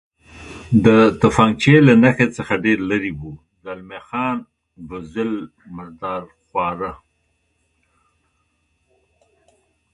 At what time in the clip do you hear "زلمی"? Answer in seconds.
3.63-3.99